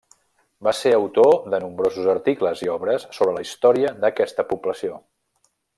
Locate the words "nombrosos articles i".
1.65-2.73